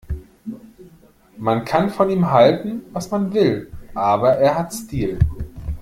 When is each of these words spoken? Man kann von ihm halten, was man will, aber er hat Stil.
Man 1.37 1.63
kann 1.63 1.91
von 1.91 2.09
ihm 2.09 2.31
halten, 2.31 2.81
was 2.91 3.11
man 3.11 3.31
will, 3.35 3.71
aber 3.93 4.31
er 4.33 4.55
hat 4.57 4.73
Stil. 4.73 5.19